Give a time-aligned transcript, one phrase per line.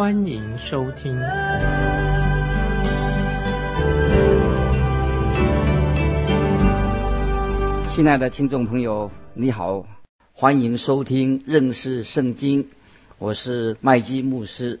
[0.00, 1.14] 欢迎收听。
[7.94, 9.84] 亲爱的听众朋友，你好，
[10.32, 12.68] 欢迎收听认识圣经，
[13.18, 14.80] 我是麦基牧师。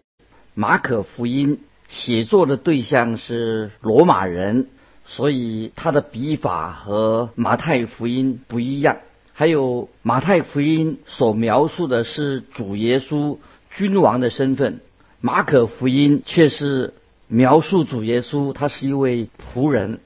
[0.54, 1.60] 马可福音
[1.90, 4.68] 写作的对象是罗马人。
[5.04, 8.96] 所以他的笔法和马太福音不一样。
[9.34, 13.36] 还有马太福音所描述的是主耶稣
[13.70, 14.80] 君王的身份，
[15.22, 16.94] 马可福音却是
[17.28, 20.00] 描述主耶稣他是一位仆人。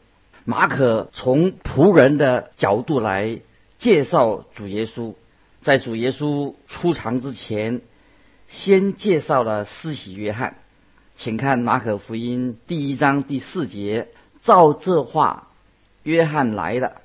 [0.45, 3.39] 马可从仆人的角度来
[3.79, 5.15] 介绍主耶稣，
[5.61, 7.81] 在主耶稣出场之前，
[8.49, 10.57] 先介绍了施洗约翰。
[11.15, 14.09] 请看马可福音第一章第四节。
[14.43, 15.49] 照这话，
[16.03, 17.01] 约翰来了，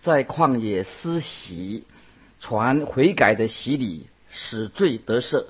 [0.00, 1.84] 在旷野施洗，
[2.40, 5.44] 传悔改的洗礼，使罪得赦。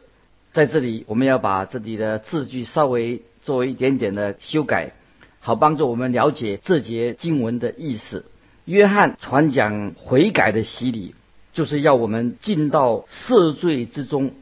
[0.53, 4.95] 在这里，我们要把这里的字句稍微作为一点点的修改，
[5.39, 8.25] 好帮助我们了解这节经文的意思。
[8.65, 11.15] 约翰传讲悔改的洗礼，
[11.53, 14.33] 就是要我们进到赦罪之中，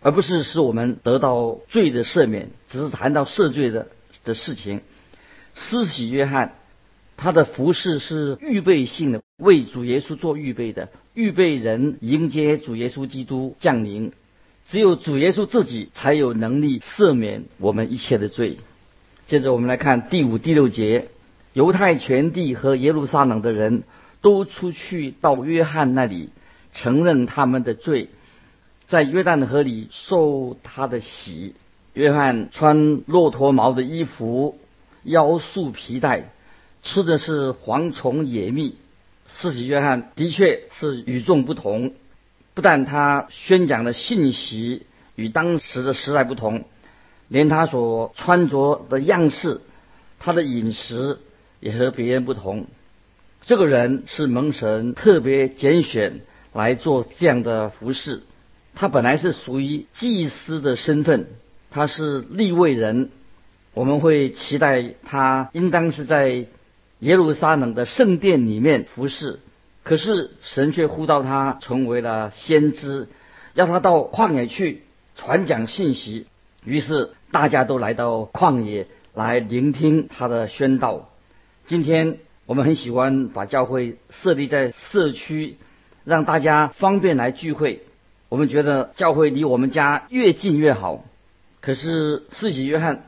[0.00, 3.88] 而不是使我们得到罪的赦免，只是谈到赦罪的
[4.24, 4.80] 的事情。
[5.54, 6.54] 施洗约翰，
[7.18, 14.12] 他的服饰是预备性的，为主耶稣做预备的，预备人迎接主耶稣基督降临。
[14.66, 18.58] 只有主耶稣自己才有能力赦免我们一切的罪。
[19.26, 21.08] 接着我们来看第五、第六节：
[21.52, 23.82] 犹太全地和耶路撒冷的人
[24.20, 26.30] 都出去到约翰那里，
[26.72, 28.08] 承认他们的罪，
[28.86, 31.54] 在约旦河里受他的洗。
[31.94, 34.58] 约翰穿骆驼毛的衣服。
[35.04, 36.30] 腰束皮带，
[36.84, 38.76] 吃的是蝗虫野蜜。
[39.26, 41.92] 四喜约翰的确是与众不同，
[42.54, 46.64] 不但他宣讲的信息与当时的时代不同，
[47.28, 49.60] 连他所穿着的样式，
[50.18, 51.18] 他的饮食
[51.60, 52.66] 也和别人不同。
[53.40, 56.20] 这个人是蒙神特别拣选
[56.52, 58.22] 来做这样的服饰。
[58.74, 61.26] 他本来是属于祭司的身份，
[61.70, 63.10] 他是立位人。
[63.74, 66.46] 我们会期待他应当是在
[66.98, 69.40] 耶路撒冷的圣殿里面服侍，
[69.82, 73.08] 可是神却呼召他成为了先知，
[73.54, 74.82] 要他到旷野去
[75.14, 76.26] 传讲信息。
[76.64, 81.10] 于是大家都来到旷野来聆听他的宣道。
[81.66, 85.56] 今天我们很喜欢把教会设立在社区，
[86.04, 87.82] 让大家方便来聚会。
[88.28, 91.04] 我们觉得教会离我们家越近越好。
[91.60, 93.04] 可是四喜约翰。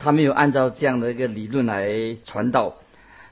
[0.00, 1.90] 他没有按照这样的一个理论来
[2.24, 2.76] 传道，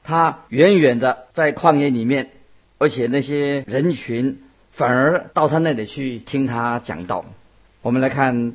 [0.03, 2.33] 他远远的在旷野里面，
[2.79, 7.25] 而且那些人群反而到他那里去听他讲道。
[7.83, 8.55] 我们来看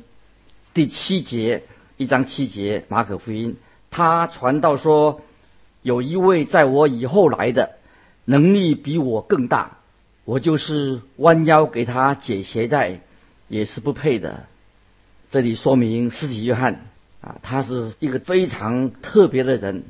[0.74, 1.64] 第七节，
[1.96, 3.56] 一章七节，马可福音，
[3.90, 5.20] 他传道说，
[5.82, 7.76] 有一位在我以后来的，
[8.24, 9.78] 能力比我更大，
[10.24, 13.00] 我就是弯腰给他解鞋带，
[13.48, 14.44] 也是不配的。
[15.30, 16.86] 这里说明施洗约翰。
[17.22, 19.84] 啊，他是一个非常特别的人，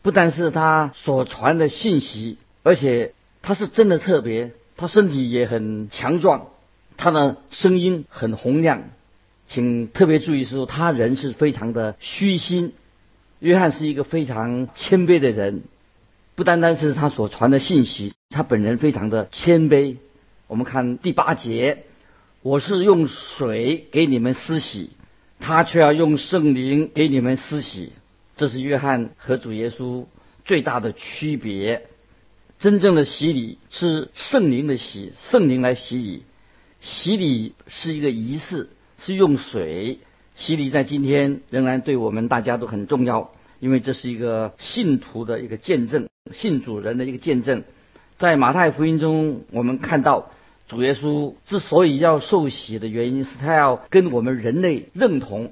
[0.00, 3.12] 不但是他所传的信息，而且
[3.42, 6.48] 他是真的特别，他身体也很强壮，
[6.96, 8.84] 他的声音很洪亮，
[9.48, 12.72] 请特别注意说，他人是非常的虚心。
[13.38, 15.62] 约翰是一个非常谦卑的人，
[16.34, 19.96] 不单单是他所传的信息，他本人非常的谦卑。
[20.46, 21.84] 我们看第八节，
[22.42, 24.90] 我是用水给你们施洗。
[25.42, 27.92] 他却要用圣灵给你们施洗，
[28.36, 30.04] 这是约翰和主耶稣
[30.44, 31.86] 最大的区别。
[32.60, 36.22] 真正的洗礼是圣灵的洗，圣灵来洗礼。
[36.82, 38.68] 洗礼是一个仪式，
[38.98, 39.98] 是用水
[40.34, 47.64] 洗礼，在今天仍然对我们大家都很重要，因为这是一个信徒的一个见证，信主人的一个见证。
[48.18, 50.30] 在马太福音中，我们看到。
[50.68, 55.50] 主耶稣之所以要受洗的原因是他要跟我们人类认同，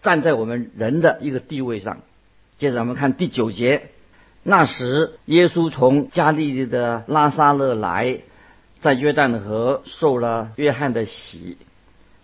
[0.00, 2.02] 站在我们人的一个地位上。
[2.56, 3.88] 接着我们看第九节，
[4.42, 8.20] 那时耶稣从加利利的拉萨勒来，
[8.80, 11.58] 在约旦河受了约翰的洗。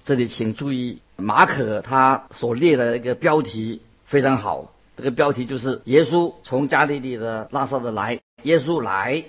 [0.04, 4.72] 这里请注意马可他所列的一个标题，非常好。
[4.96, 9.24] 这个标题就是耶稣从加利利的拉萨的来，耶稣来，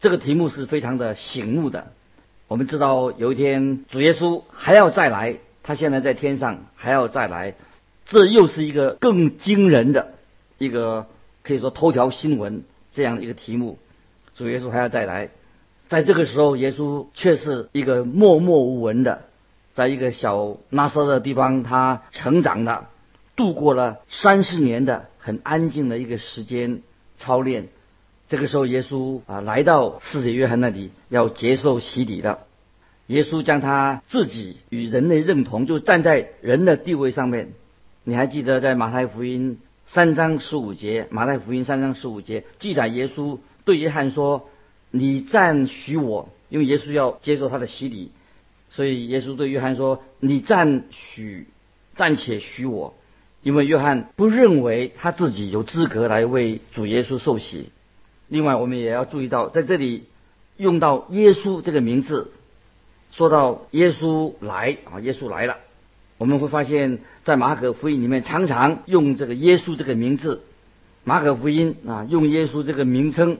[0.00, 1.88] 这个题目是非常的醒目的。
[2.48, 7.54] 我们知道有一天主耶稣还要再来，他现在在天上还要再来，
[8.06, 10.14] 这又是一个更惊人的
[10.56, 11.06] 一个
[11.42, 13.78] 可以说头条新闻这样的一个题目。
[14.34, 15.30] 主耶稣还要再来，
[15.88, 19.22] 在这个时候，耶稣却是一个默默无闻的，
[19.74, 22.86] 在一个小拉萨的地方，他成长的，
[23.36, 25.06] 度过了三十年的。
[25.22, 26.80] 很安静的一个时间
[27.18, 27.68] 操练，
[28.26, 32.38] 这个时候耶稣啊来到四子约翰那里要接受洗礼了。
[33.08, 37.52] 耶稣将他自己与人类认同，就站在人的地位上面。
[38.02, 39.58] 你还记得在马太福音
[39.92, 41.08] 三章十五节？
[41.10, 44.48] 马太福音三章十五节记载耶稣对约翰说
[44.92, 48.12] ：“你暂许我，因为耶稣要接受他的洗礼，
[48.68, 51.48] 所以耶稣对约翰说：你暂许，
[51.96, 52.94] 暂且许我。”
[53.42, 57.72] 因为约翰不认为他自己有资格来为主耶稣受洗。
[58.28, 60.04] 另外，我们也要注意到，在这里
[60.56, 62.30] 用到“耶稣”这个名字，
[63.10, 65.56] 说到耶稣来啊，耶稣来了。
[66.20, 70.42] 我们会发现，在马可福音里面常常用这个“耶稣”这个名字。
[71.02, 73.38] 马可福音啊，用“耶稣”这个名称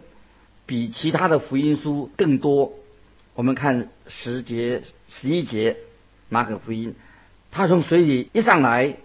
[0.65, 2.73] 比其他的福音书更多。
[3.35, 5.77] 我们看十节、十一节，
[6.31, 6.95] 马可福音，
[7.51, 8.97] 他从水里一上来。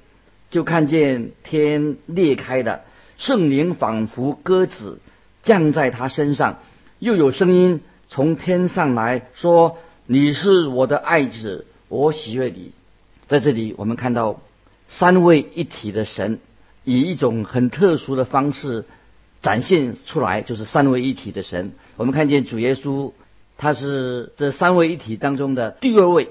[0.51, 2.83] 就看见天裂开了，
[3.17, 5.01] 圣灵仿佛鸽子
[5.43, 6.59] 降在他身上，
[6.99, 12.71] 又有声音从天上来说：“你是我的爱子，我喜悦你。”
[13.27, 14.39] 在这里，我们看到
[14.87, 16.39] 三位一体的神
[16.83, 18.85] 以一种很特殊的方式
[19.41, 21.71] 展现出来，就是三位一体的神。
[21.97, 23.13] 我们看见主耶稣，
[23.57, 26.29] 他是这三位一体当中的第二位，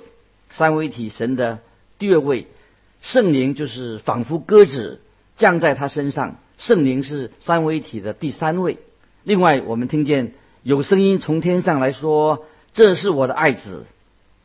[0.51, 1.59] 三位一体神的
[1.99, 2.47] 第二位。
[3.01, 5.01] 圣灵就是仿佛鸽子
[5.37, 8.79] 降在他身上，圣灵是三位一体的第三位。
[9.25, 10.33] 另外，我们听见
[10.63, 13.85] 有声音从天上来说：“这是我的爱子。”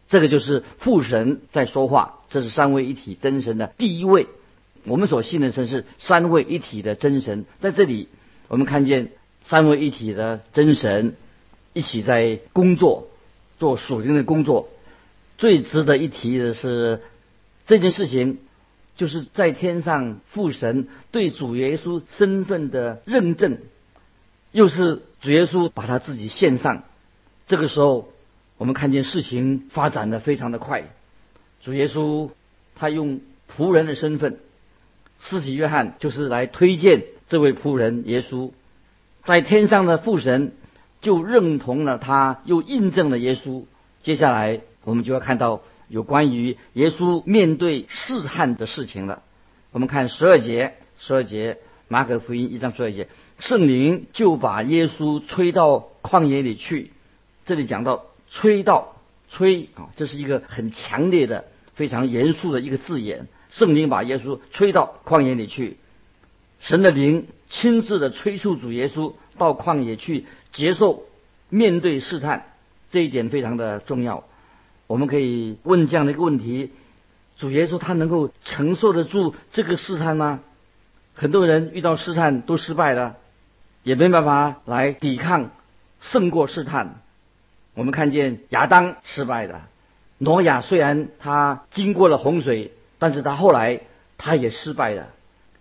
[0.10, 4.28] 这个就是父神在说话，这是三位一体真神的第一位。
[4.84, 8.10] 我们所信的神是三位一体的真神，在这里
[8.50, 9.12] 我们看见
[9.44, 11.16] 三位一体的真神
[11.72, 13.08] 一起在工作，
[13.58, 14.68] 做属灵的工作。
[15.38, 17.02] 最值得一提的是
[17.66, 18.40] 这件事情。
[18.96, 23.60] 就是在天上父神对主耶稣身份的认证，
[24.52, 26.84] 又是主耶稣把他自己献上。
[27.48, 28.10] 这个时候，
[28.60, 30.84] 我们看见事情发展的非常的快。
[31.62, 32.30] 主耶稣
[32.76, 33.22] 他用
[33.52, 34.38] 仆人的身份，
[35.20, 38.52] 施洗约翰就是来推荐这位仆人耶稣，
[39.24, 40.52] 在天上的父神
[41.02, 43.64] 就认同了他，又印证了耶稣。
[44.04, 45.62] 接下来我们就要看到。
[45.92, 49.24] 有关于耶稣面对试探的事情了。
[49.72, 51.58] 我们看十二节，十二节
[51.88, 53.08] 马可福音一章十二节，
[53.40, 56.92] 圣灵就把耶稣吹到旷野里去。
[57.44, 58.96] 这里讲到吹到
[59.30, 63.28] 吹啊，这是一个很强烈的、非常严肃的一个字眼。
[63.50, 65.78] 圣灵把耶稣吹到旷野里去，
[66.60, 71.04] 神的灵亲自的催促主耶稣到旷野去接受
[71.50, 72.54] 面对试探，
[72.92, 74.24] 这一点非常的重要。
[74.86, 76.72] 我们可以问这样的一个问题：
[77.38, 80.42] 主耶稣他能够承受得住这个试探吗？
[81.16, 83.18] 很多人遇到试探都失败了，
[83.84, 85.50] 也没办法来抵抗、
[86.00, 87.02] 胜过试探。
[87.80, 89.70] 我们看见亚当失败了，
[90.18, 93.82] 挪亚虽然他经过了洪水，但是他后来
[94.18, 95.08] 他也失败了。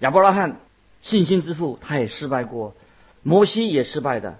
[0.00, 0.56] 亚伯拉罕
[1.00, 2.74] 信心之父他也失败过，
[3.22, 4.36] 摩西也失败的。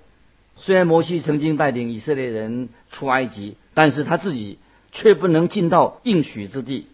[0.56, 4.58] 虽然摩西曾经带领以色列人出埃及，但是他自己。
[4.90, 6.86] 却不能进到应许之地。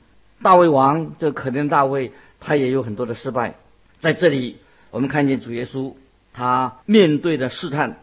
[0.43, 2.11] 大卫王这可怜大卫，
[2.41, 3.55] 他也有很多的失败。
[4.01, 4.59] 在这里，
[4.91, 5.95] 我们看见主耶稣，
[6.33, 8.01] 他面对的试探，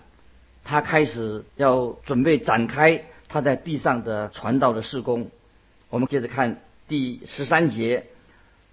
[0.63, 5.29] 他开始要准备展开他在地上的传道的事工。
[5.89, 8.05] 我们接着看第十三节，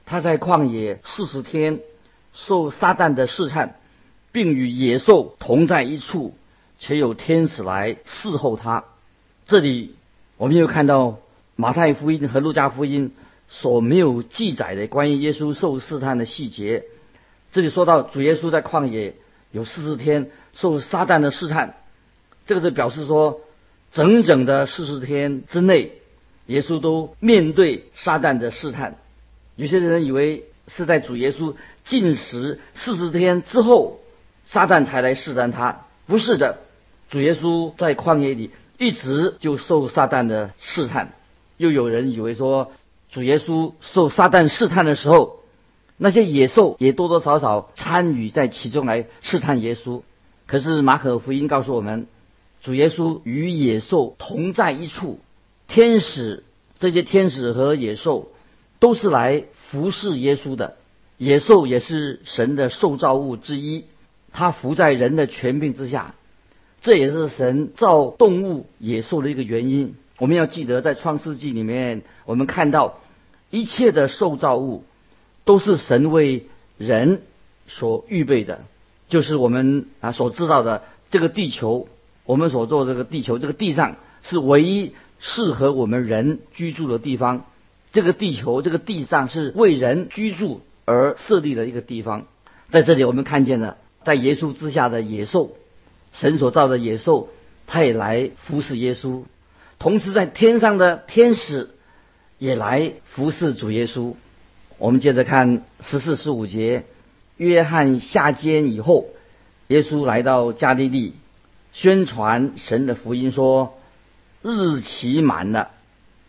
[0.07, 1.81] 他在旷野四十天，
[2.33, 3.77] 受撒旦的试探，
[4.33, 6.35] 并与野兽同在一处，
[6.79, 8.85] 且有天使来侍候他。
[9.47, 9.95] 这里。
[10.41, 11.19] 我们又看到
[11.57, 13.13] 马太福音和路加福音
[13.49, 16.85] 所没有记载的关于耶稣受试探的细节。
[17.51, 19.17] 这里说到主耶稣在旷野
[19.51, 21.75] 有四十天受撒旦的试探，
[22.47, 23.41] 这个是表示说，
[23.93, 25.93] 整整的四十天之内，
[26.47, 28.97] 耶稣都面对撒旦的试探。
[29.57, 34.01] 有些人以为是在主耶稣进食四十天之后，
[34.45, 36.59] 撒旦才来试探他，不是的，
[37.11, 38.51] 主耶稣在旷野里。
[38.81, 41.11] 一直就受撒旦的试探，
[41.57, 42.71] 又有人以为说
[43.11, 45.38] 主耶稣受撒旦试探的时候，
[46.01, 50.03] 那些野兽也多多少少参与在其中来试探耶稣。
[50.47, 52.07] 可是马可福音告诉我们，
[52.63, 55.19] 主耶稣与野兽同在一处，
[55.67, 56.45] 天使
[56.79, 58.29] 这些天使和野兽
[58.79, 60.77] 都是来服侍耶稣的。
[61.17, 63.85] 野兽也是神的受造物之一，
[64.33, 66.15] 它伏在人的权柄之下，
[66.81, 69.97] 这也是神造动物野兽的一个原因。
[70.19, 73.01] 我们要记得，在创世纪里面，我们看到
[73.51, 74.85] 一切的受造物。
[75.49, 76.45] 都是神为
[76.77, 77.23] 人
[77.69, 78.67] 所预备的，
[79.09, 81.89] 就是我们啊所知道的这个地球，
[82.27, 87.47] 我们所做这个地球，这个地上是唯一适合我们人居住的地方。
[87.93, 92.27] 这个地球，这个地上是为人居住而设立的一个地方。
[92.69, 95.53] 在这里，我们看见了在耶稣之下的野兽，
[96.13, 97.31] 神所造的野兽，
[97.67, 99.23] 他也来服侍耶稣；
[99.79, 101.71] 同时，在天上的天使
[102.37, 104.13] 也来服侍主耶稣。
[104.79, 106.85] 我们接着看十四、十五节，
[107.37, 109.07] 约翰下监以后，
[109.67, 111.15] 耶稣来到加利利，
[111.73, 113.75] 宣传神的福音，说
[114.41, 115.71] ：“日期满了，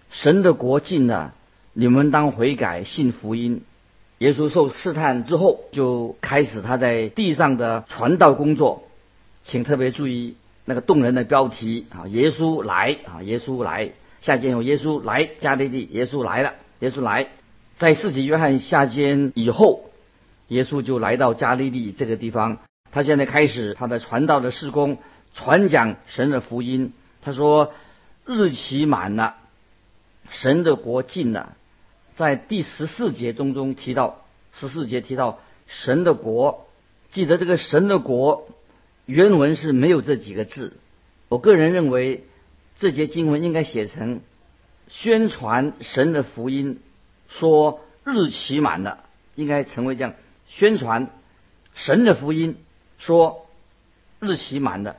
[0.10, 1.36] 神的国近了，
[1.74, 3.62] 你们当悔改，信福音。”
[4.18, 8.84] 耶稣受试探之后，就开始他在地上的传道工作。
[9.44, 12.08] 请特别注意那个动人的标题啊！
[12.08, 13.22] 耶稣来啊！
[13.22, 13.92] 耶稣来
[14.22, 17.28] 下监后，耶稣来加利利，耶稣来了，耶稣来。
[17.80, 19.90] 在世纪约翰下监以后，
[20.50, 22.58] 耶稣就来到加利利这个地方。
[22.92, 24.98] 他现在开始他的传道的事工，
[25.34, 26.92] 传讲神的福音。
[27.22, 27.72] 他说
[28.28, 29.38] ：“日期满了，
[30.30, 31.56] 神的国近了。”
[32.16, 36.68] 在第十四节当中提到，十四节提到神的国。
[37.12, 38.50] 记得这个神的国
[39.06, 40.76] 原文是没有这几个字。
[41.30, 42.26] 我个人认为，
[42.78, 44.20] 这节经文应该写成
[44.90, 46.82] 宣传神的福音。
[47.30, 49.06] 说日期满了，
[49.36, 50.14] 应该成为这样
[50.48, 51.10] 宣传
[51.74, 52.58] 神的福音。
[52.98, 53.46] 说
[54.20, 54.98] 日期满了，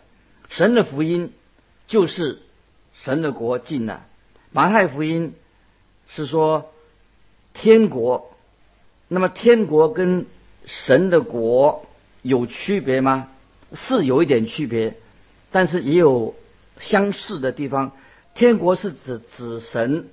[0.49, 1.33] 神的福音
[1.87, 2.41] 就是
[2.95, 4.07] 神的国近了。
[4.53, 5.35] 马太福音
[6.09, 6.73] 是说
[7.53, 8.35] 天国，
[9.09, 10.25] 那么天国跟
[10.65, 11.85] 神的国
[12.23, 13.29] 有区别吗？
[13.75, 14.97] 是有一点区别，
[15.51, 16.35] 但是也有
[16.79, 17.93] 相似的地方。
[18.35, 20.09] 天国是指指神。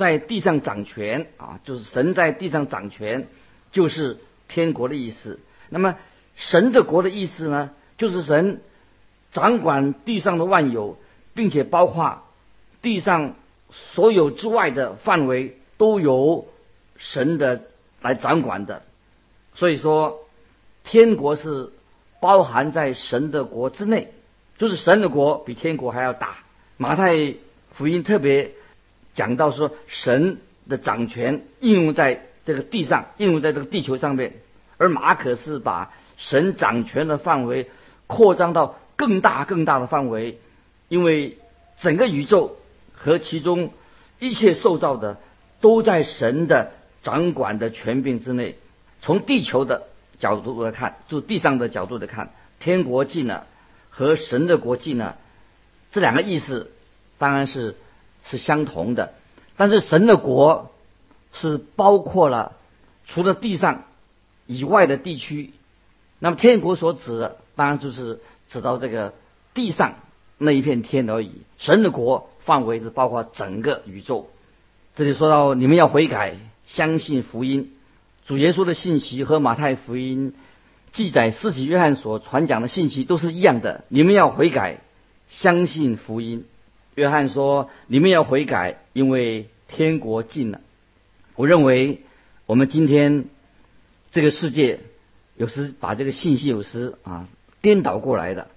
[0.00, 3.28] 在地上掌权啊，就是神在地上掌权，
[3.70, 4.16] 就是
[4.48, 5.38] 天国的意思。
[5.68, 5.96] 那么
[6.36, 8.62] 神的国的意思呢，就是神
[9.30, 10.96] 掌管地上的万有，
[11.34, 12.22] 并且包括
[12.80, 13.34] 地上
[13.70, 16.48] 所有之外的范围都由
[16.96, 17.60] 神的
[18.00, 18.82] 来掌管的。
[19.52, 20.20] 所以说，
[20.82, 21.72] 天国是
[22.22, 24.14] 包含在神的国之内，
[24.56, 26.38] 就是神的国比天国还要大。
[26.78, 27.34] 马太
[27.74, 28.52] 福音特别。
[29.20, 34.32] 讲到说神的掌权应用在这个地上，应用在这个地球上面，
[34.78, 37.68] 而马可是把神掌权的范围
[38.06, 40.38] 扩张到更大更大的范围，
[40.88, 41.36] 因为
[41.82, 42.56] 整个宇宙
[42.94, 43.74] 和其中
[44.18, 45.18] 一切受造的
[45.60, 46.72] 都在神的
[47.02, 48.56] 掌管的权柄之内。
[49.02, 49.82] 从地球的
[50.18, 53.44] 角度来看，就地上的角度来看，天国际呢
[53.90, 55.16] 和神的国际呢，
[55.90, 56.72] 这两个意思
[57.18, 57.76] 当然是。
[58.24, 59.14] 是相同的，
[59.56, 60.70] 但是神的国
[61.32, 62.52] 是包括了
[63.06, 63.84] 除了地上
[64.46, 65.52] 以外的地区。
[66.18, 69.14] 那么天国所指的，当然就是指到这个
[69.54, 69.94] 地上
[70.38, 71.32] 那一片天而已。
[71.56, 74.28] 神的国范围是包括整个宇宙。
[74.94, 76.36] 这里说到你们要悔改，
[76.66, 77.72] 相信福音。
[78.26, 80.34] 主耶稣的信息和马太福音
[80.92, 83.84] 记载四己约翰所传讲的信息都是一样的。
[83.88, 84.80] 你们要悔改，
[85.30, 86.44] 相信福音。
[87.00, 90.60] 约翰说：“你们要悔改，因为天国近了。”
[91.34, 92.02] 我认为
[92.44, 93.24] 我们今天
[94.10, 94.80] 这个世界
[95.34, 97.26] 有时把这个信息有时啊
[97.62, 98.48] 颠倒过来的。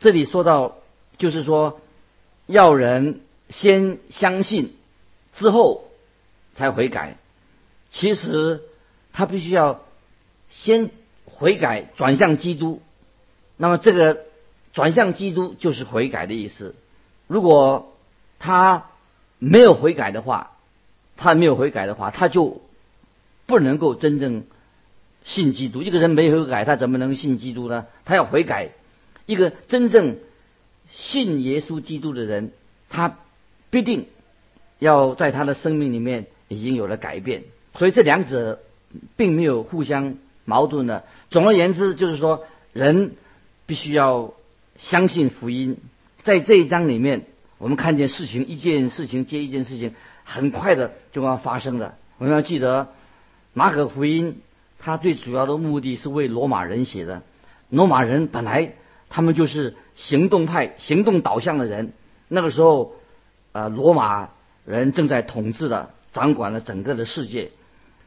[0.00, 0.78] 这里说到
[1.18, 1.82] 就是说
[2.46, 4.74] 要人先相信
[5.34, 5.84] 之后
[6.54, 7.18] 才悔改，
[7.90, 8.62] 其实
[9.12, 9.84] 他必须要
[10.48, 10.88] 先
[11.26, 12.80] 悔改转向基督。
[13.58, 14.24] 那么这个
[14.72, 16.74] 转向基督就是悔改的意思。
[17.26, 17.92] 如果
[18.38, 18.86] 他
[19.38, 20.52] 没有悔改的话，
[21.16, 22.60] 他没有悔改的话，他就
[23.46, 24.44] 不能够真正
[25.24, 25.82] 信基督。
[25.82, 27.86] 一个人没有悔改，他怎么能信基督呢？
[28.04, 28.70] 他要悔改。
[29.26, 30.18] 一个真正
[30.92, 32.52] 信耶稣基督的人，
[32.88, 33.16] 他
[33.70, 34.06] 必定
[34.78, 37.44] 要在他的生命里面已经有了改变。
[37.74, 38.60] 所以这两者
[39.16, 41.04] 并没有互相矛盾的。
[41.30, 43.16] 总而言之，就是说，人
[43.66, 44.32] 必须要
[44.76, 45.78] 相信福音。
[46.26, 51.94] 在这一章里面，我们看见事情一件事情接一件事情，很快的就要发生了。
[52.18, 52.88] 我们要记得，
[53.52, 54.40] 马可福音
[54.80, 57.22] 他最主要的目的是为罗马人写的。
[57.70, 58.72] 罗马人本来
[59.08, 61.92] 他们就是行动派、行动导向的人。
[62.26, 62.96] 那个时候，
[63.52, 64.30] 呃，罗马
[64.64, 67.52] 人正在统治的、掌管了整个的世界。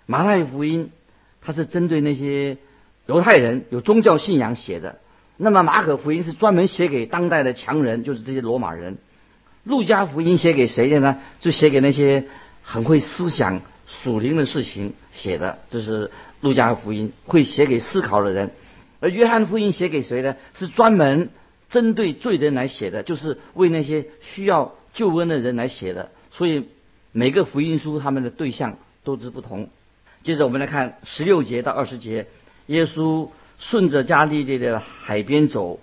[0.06, 0.92] 马太福音，
[1.40, 2.58] 它是针对那些
[3.06, 5.00] 犹太人有宗教信仰写的。
[5.42, 8.98] 那么马可福音是专门写给当代的强人，就是这些罗马人。
[9.64, 11.18] 路加福音写给谁的呢？
[11.40, 12.26] 就写给那些
[12.62, 18.52] 很会思想属灵的事情写的，这是路加福音会写给思考的人。
[19.00, 20.36] 而约翰福音写给谁呢？
[20.54, 21.30] 是专门
[21.70, 26.12] 针对罪人来写的，就是为那些需要救恩的人来写的。
[26.32, 26.68] 所以
[27.14, 29.70] 每个福音书他们的对象都是不同。
[30.22, 32.28] 接着我们来看十六节到二十节，
[32.68, 35.80] 耶稣顺着加利利的海边走，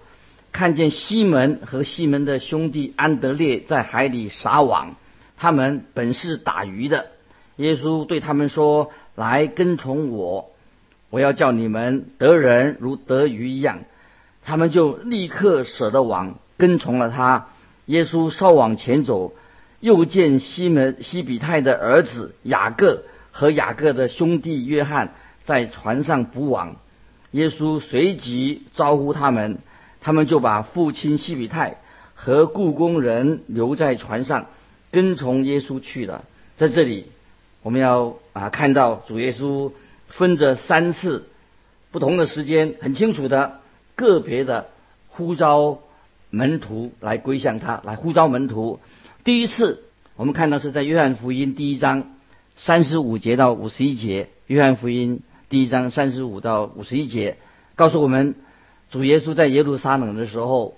[0.51, 4.97] 看见西门和西门的兄弟安德烈在海里撒网，
[5.37, 7.07] 他们本是打鱼的。
[7.57, 10.51] 耶稣对他们说：“来跟从我。”
[11.09, 13.81] 我要叫你们得人如得鱼一样，
[14.45, 17.47] 他们就立刻舍得网，跟从了他。
[17.85, 19.33] 耶稣稍往前走，
[19.81, 25.15] 又见西门西比泰的儿子雅各和雅各的兄弟约翰
[25.45, 26.77] 在船上捕网。
[27.37, 29.59] 耶稣随即招呼他们，
[30.01, 31.77] 他们就把父亲西比泰
[32.15, 34.47] 和雇工人留在船上，
[34.91, 36.25] 跟从耶稣去了。
[36.57, 37.07] 在这里，
[37.63, 39.73] 我们要啊看到主耶稣。
[40.09, 41.29] 分着三次
[41.91, 43.61] 不同的时间，很清楚的
[43.97, 44.69] 个别的
[45.09, 45.81] 呼召
[46.31, 48.79] 门徒来归向他，来呼召门徒。
[49.25, 49.83] 第一次
[50.15, 52.15] 我们看到是在约翰福音第一章
[52.57, 57.37] 三十五节到五十一节，约翰福音第一章三十五到五十一节
[57.77, 58.35] 告诉我们，
[58.91, 60.75] 主耶稣在耶路撒冷的时候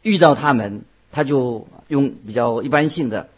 [0.00, 3.28] 遇到他们，他就用比较一般性的，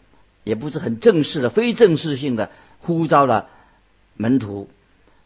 [0.45, 3.49] 也不是很正式的、非正式性的呼召了
[4.15, 4.69] 门徒。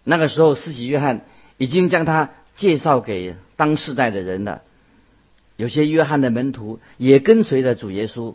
[0.04, 1.26] 那个时候，施洗约翰
[1.58, 4.64] 已经将他介绍给当世代的人了。
[5.58, 8.34] 有些约翰的门徒也跟随着主耶稣，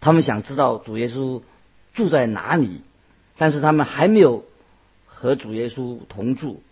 [0.00, 1.42] 他们想知道主耶稣
[1.92, 2.80] 住在哪里，
[3.36, 4.46] 但是他们还没有
[5.24, 6.62] 和主耶稣同住，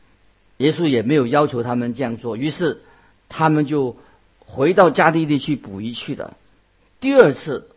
[0.59, 2.37] 耶稣也没有要求他们这样做。
[2.37, 2.83] 于是
[3.31, 3.97] 他们就
[4.39, 6.37] 回到加利利去捕鱼去了。
[7.01, 7.71] 第二次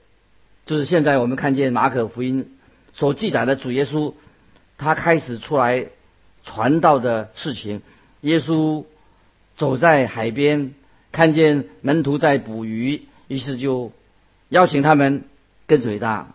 [0.66, 2.52] 就是现在我们看见马可福音
[2.94, 4.14] 所记载的主耶稣，
[4.78, 5.88] 他开始出来。
[6.48, 7.82] 传道的事情，
[8.22, 8.86] 耶稣
[9.58, 10.76] 走在海边，
[11.12, 13.92] 看见门徒在捕鱼，于是就
[14.50, 15.24] 邀请他们
[15.66, 16.28] 跟随他。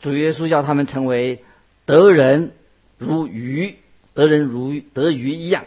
[0.00, 1.42] 主耶稣要他们成为
[1.86, 2.52] 得人
[2.98, 3.76] 如鱼，
[4.14, 5.64] 得人如得鱼一样。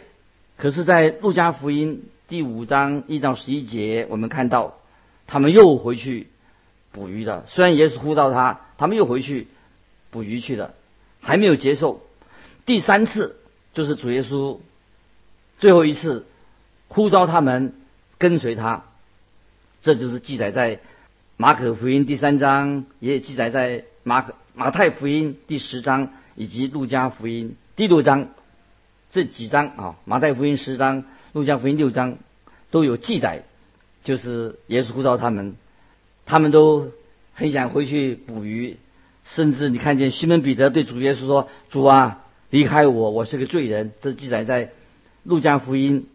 [0.56, 4.78] 可是，在路加福音第五章一到十一节，我们看到
[5.26, 6.28] 他们又回去
[6.92, 7.44] 捕鱼的。
[7.48, 9.48] 虽然耶稣呼召他，他们又回去
[10.10, 10.74] 捕鱼去了，
[11.20, 12.02] 还没有接受
[12.64, 13.36] 第三次。
[13.74, 14.58] 就是主耶稣
[15.58, 16.26] 最后一次
[16.88, 17.72] 呼召他们
[18.18, 18.84] 跟随他，
[19.82, 20.80] 这就是记载在
[21.38, 28.28] 马可福音第三章，也记载在马可马太福音第十章以及路加福音第六章
[29.10, 32.18] 这几章啊，马太福音十章，路加福音六章
[32.70, 33.44] 都有记载，
[34.04, 35.56] 就是耶稣呼召他们，
[36.26, 36.88] 他们都
[37.34, 38.76] 很想回去捕鱼，
[39.24, 42.18] 甚至你看见西门彼得对主耶稣说：“主啊。”
[42.52, 43.92] 离开我，我是个罪人。
[44.02, 44.72] 这记载在
[45.22, 46.06] 路加福音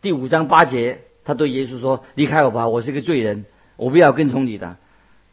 [0.00, 1.00] 第五章八节。
[1.22, 3.44] 他对耶稣说：“离开我吧，我是个罪人，
[3.76, 4.78] 我不要跟从你的。”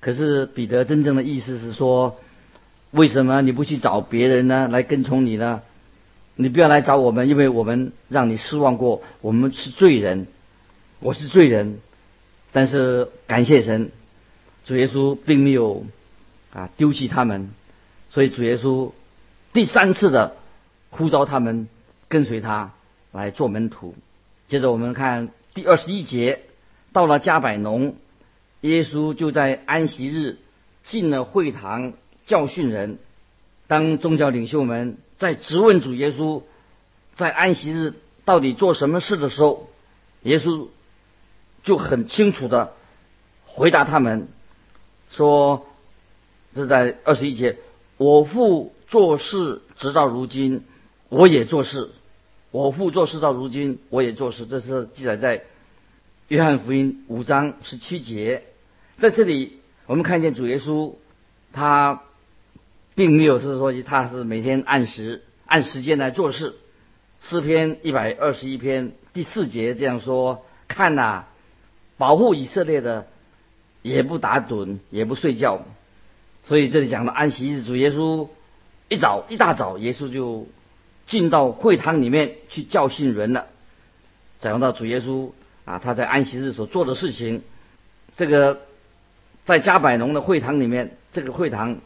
[0.02, 2.18] 可是彼得真正的意思是说
[2.92, 4.68] ：“为什么你不去找别人呢？
[4.68, 5.62] 来跟从你呢？
[6.36, 9.02] 你不要来找我们，因为我们让你失望过。
[9.22, 10.28] 我们是罪人，
[11.00, 11.80] 我是罪人。
[12.52, 13.92] 但是感谢神，
[14.66, 15.86] 主耶稣并没有
[16.54, 17.50] 啊丢弃他们，
[18.10, 18.92] 所以主耶稣
[19.54, 20.36] 第三次的。
[20.92, 21.68] 呼召他们
[22.08, 22.72] 跟随他
[23.12, 23.94] 来做门徒。
[24.48, 26.40] 接着我们看第二十一节，
[26.92, 27.96] 到了加百农，
[28.62, 30.40] 耶稣就在安息日
[30.84, 31.94] 进了会堂
[32.30, 33.00] 教训人。
[33.68, 36.44] 当宗教领袖们在质问主耶稣
[37.16, 39.68] 在安息日到底做什么事的时候，
[40.22, 40.68] 耶稣
[41.64, 42.74] 就很清楚的
[43.46, 44.28] 回答他们
[45.10, 45.66] 说
[46.54, 47.58] ：“这在二十一节，
[47.98, 50.64] 我父做事直到如今。”
[51.10, 51.90] 我也做事，
[52.52, 54.46] 我父做事到如今，我也做事。
[54.46, 55.42] 这是记载在
[56.28, 58.44] 约翰福音五章十七节。
[59.00, 60.94] 在这里，我们看见主耶稣，
[61.52, 62.04] 他
[63.00, 66.56] 并没有是说他是每天按时按时间来做事。
[67.24, 71.24] 诗篇一百二十一篇第四节这样说：“看呐，
[71.98, 73.08] 保护以色列的，
[73.84, 75.66] 也不打盹，也不睡觉。”
[76.44, 78.28] 所以这里讲的安息日，主耶稣
[78.90, 80.48] 一早一大早，耶稣就。
[81.06, 83.48] 进到会堂里面去教训人了。
[84.42, 85.32] 讲到主耶稣
[85.66, 87.42] 啊，他在安息日所做的事情，
[88.16, 88.62] 这个
[89.44, 91.78] 在加百农的会堂里面，这个会堂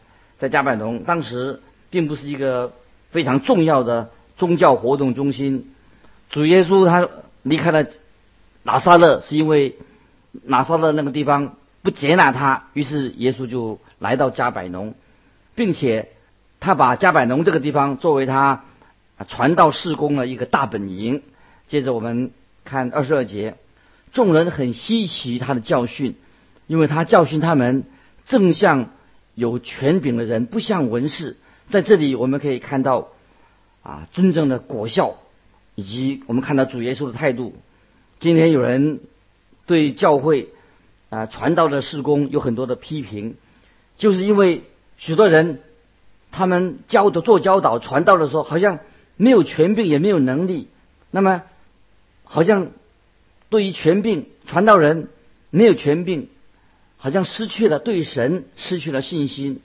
[0.44, 2.74] 在加百农当时并不是一个
[3.12, 5.72] 非常重要的宗教活动中心。
[6.30, 7.08] 主耶稣他
[7.44, 7.88] 离开了
[8.64, 9.78] 拿撒勒，是因为
[10.44, 14.96] 拿撒勒那个地方不接纳他，于是耶稣就来到加百农，
[15.56, 16.10] 并且
[16.60, 18.66] 他把加百农这个地方作为他
[19.30, 21.22] 传道事工的一个大本营。
[21.70, 22.32] 接着我们。
[22.66, 23.56] 看二十二节，
[24.14, 26.16] 众人很稀奇他的教训，
[26.66, 27.84] 因为他教训他们
[28.26, 28.88] 正像
[29.36, 31.38] 有权柄的人，不像文士。
[31.70, 33.10] 在这里我们可以看到
[33.82, 35.18] 啊，真正的果效，
[35.76, 37.56] 以及我们看到主耶稣的态度。
[38.20, 39.00] 今天有人
[39.66, 40.50] 对教会
[41.10, 43.36] 啊传道的事工有很多的批评，
[43.98, 44.64] 就是因为
[44.98, 45.62] 许多人
[46.32, 48.80] 他们教的做教导传道的时候，好像
[49.18, 50.68] 没有权柄，也没有能力。
[51.12, 51.44] 那么。
[52.26, 52.72] 好像
[53.50, 55.10] 对于权柄传道人
[55.52, 56.30] 没有权柄，
[57.04, 59.60] 好像失去了对神失去了信心。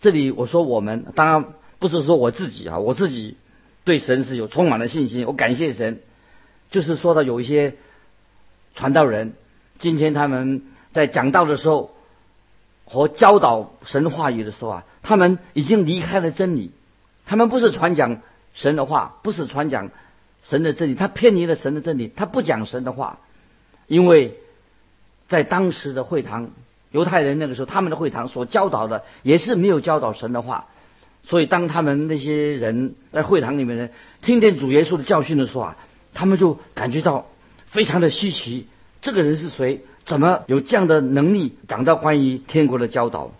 [0.00, 1.44] 这里我说我们当然
[1.78, 3.36] 不是说我自己啊，我自己
[3.84, 6.00] 对神是有充满了信心，我感谢神。
[6.70, 7.76] 就是说到有一些
[8.74, 9.34] 传道人，
[9.78, 11.94] 今天他们在讲道的时候
[12.86, 16.70] 和教导神话语的时候啊，他们已经离开了真理，
[17.26, 18.22] 他们不是传讲
[18.54, 19.90] 神的话，不是传讲。
[20.42, 23.18] 神的真理，他偏离了神的真理，他不讲神的话，
[23.86, 24.38] 因为
[25.28, 26.50] 在当时的会堂，
[26.90, 30.66] 犹太人那个时候，他们的会堂所教导的也是没有教导神的话，
[31.22, 33.88] 所以当他们那些人在会堂里面呢，
[34.22, 35.76] 听见主耶稣的教训的时候啊，
[36.12, 37.26] 他们就感觉到
[37.66, 38.66] 非常的稀奇，
[39.02, 39.80] 这个人是谁？
[40.06, 43.30] 怎么有这样的能力讲到关于天国的教导？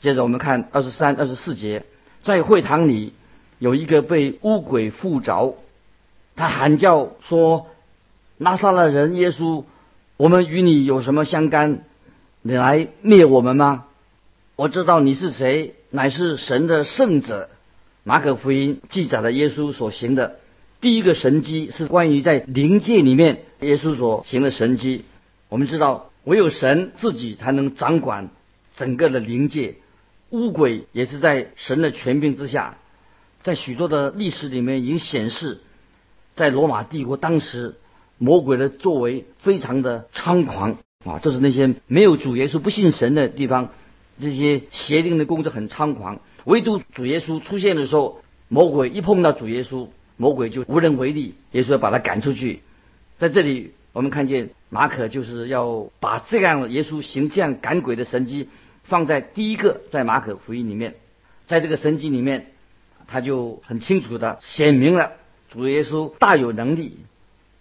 [0.00, 1.84] 接着我们看二十三、二十四节，
[2.22, 3.12] 在会堂里
[3.58, 5.54] 有一个被巫鬼附着。
[6.36, 7.66] 他喊叫说
[8.38, 9.64] ：“拉萨勒人耶稣，
[10.20, 11.86] 我们与你有什么相干？
[12.42, 13.86] 你来灭我们吗？
[14.54, 17.48] 我知道你是谁，乃是神的圣者。”
[18.04, 20.38] 马可福音记载了耶稣所行的
[20.78, 25.06] 第一个神迹，是关于在灵界里面耶稣所行的神迹。
[25.48, 28.28] 我们知道，唯有神自己才能掌管
[28.76, 29.76] 整个的灵界，
[30.28, 32.76] 巫鬼也是在神的权柄之下。
[33.42, 35.60] 在许多的历史里面已经显示。
[36.36, 37.76] 在罗马帝国当时，
[38.22, 41.18] 魔鬼的作为非常的猖狂啊！
[41.22, 43.70] 这是那些没有主耶稣、不信神的地方，
[44.20, 46.20] 这些邪灵的工作很猖狂。
[46.44, 52.60] 唯独主耶稣出现的时候，魔鬼一碰到主耶稣，魔鬼就无能为力，耶稣要把他赶出去。
[53.16, 58.50] 在这里，我们看见马可就是要把这样的耶稣行这样赶鬼的神迹
[58.84, 60.96] 放在第一个，在马可福音里面，
[61.46, 62.48] 在这个神迹里面，
[63.06, 65.12] 他就很清楚的显明了。
[65.48, 66.98] 主耶稣大有能力，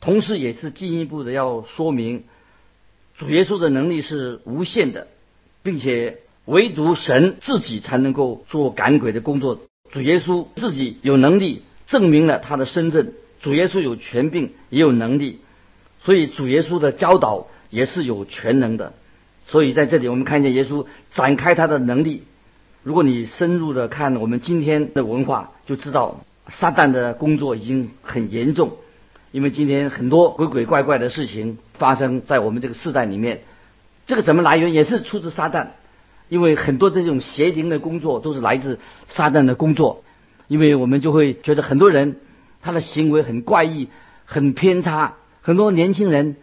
[0.01, 2.23] 同时也是进一步的要说明，
[3.17, 5.07] 主耶稣的能力是无限的，
[5.62, 9.59] 并且唯独神自己才能够做赶鬼的工作。
[9.91, 13.13] 主耶稣自己有能力，证明了他的身份。
[13.41, 15.39] 主耶稣有权柄，也有能力，
[16.01, 18.93] 所以主耶稣的教导也是有全能的。
[19.43, 22.23] 所以在这里，我们看见耶稣展开他的能力。
[22.83, 26.23] 如果你深入的看我们今天的文化，就知道。
[26.51, 28.77] 撒旦的工作已经很严重，
[29.32, 33.42] 因为今天很多鬼鬼怪怪的事情发生在我们这个世代里面。
[34.06, 35.68] 这个怎么来源也是出自撒旦，
[36.30, 40.04] 因为很多这种邪灵的工作都是来自撒旦的工作。
[40.48, 42.18] 因为我们就会觉得很多人
[42.62, 43.89] 他的行为很怪异、
[44.26, 46.38] 很偏差，很多年轻人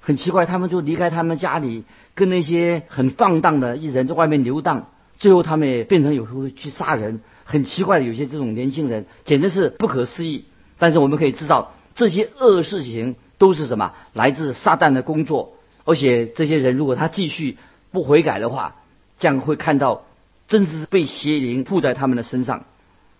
[0.00, 7.20] 很奇怪，他们就离开他们家里，跟那些很放荡的艺人在外面游荡，最后他们也变成有时候去杀人。
[7.44, 10.46] 很奇怪的，有些这种年轻人简直是不可思议。
[10.78, 13.92] 但是我们可以知道，这些恶事情都是什么？
[14.14, 15.52] 来自撒旦的工作。
[15.84, 17.58] 而且这些人如果他继续
[17.90, 18.76] 不悔改的话，
[19.18, 20.06] 将会看到
[20.48, 22.64] 真是被邪灵附在他们的身上。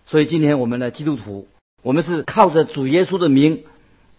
[0.07, 1.47] 所以今天我们的基督徒，
[1.83, 3.65] 我们是靠着主耶稣的名，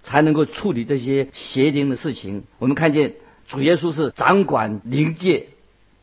[0.04, 2.44] 才能够处理这些邪灵的事情。
[2.60, 3.14] 我们看见
[3.48, 5.48] 主耶稣是掌管灵界，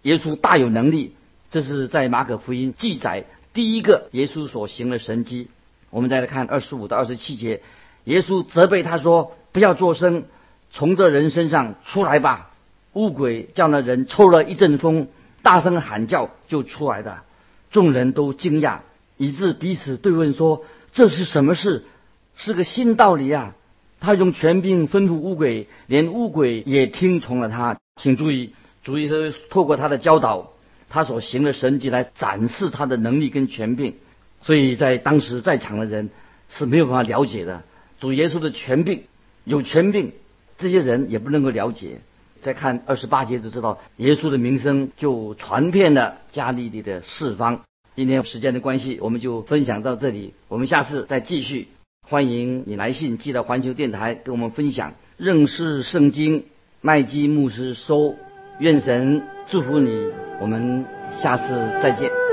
[0.02, 1.14] 耶稣大有能力。
[1.50, 3.24] 这是在马可福音记载。
[3.54, 5.48] 第一个，耶稣所行的神迹，
[5.92, 7.62] 我们再来看二十五到二十七节，
[8.10, 10.24] 耶稣责备他说：“不要作声，
[10.72, 12.50] 从这人身上出来吧。”
[12.94, 15.10] 乌鬼叫那人抽了一阵风，
[15.44, 17.20] 大声喊叫，就出来的。
[17.70, 18.80] 众人都惊讶，
[19.18, 21.86] 以致彼此对问说：“这是什么事？
[22.36, 23.54] 是个新道理啊！”
[24.02, 27.78] 他用权柄吩咐乌鬼，连乌鬼也听从了他。
[27.98, 30.50] 请注意，主意是透过他的教导。
[30.90, 33.94] 他所行的神迹来展示他的能力跟权柄，
[34.42, 36.10] 所以在当时在场的人
[36.50, 37.62] 是没有办法了解的。
[38.00, 39.04] 主耶稣的权柄，
[39.44, 40.14] 有权柄，
[40.58, 42.02] 这些人也不能够了解。
[42.42, 47.62] 再看二十八节就知道，耶稣的名声就传遍了加利利的四方。
[47.96, 51.68] 今天时间的关系，我们就分享到这里，我们下次再继续。
[52.02, 56.46] 欢迎你来信寄到环球电台，跟我们分享认识圣经。
[56.82, 58.16] 麦基牧师收，
[58.60, 60.10] 愿神祝福你。
[60.40, 61.50] 我们下次
[61.84, 62.29] 再见。